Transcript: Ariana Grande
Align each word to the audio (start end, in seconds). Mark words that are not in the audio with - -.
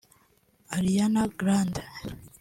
Ariana 0.75 1.23
Grande 1.39 1.81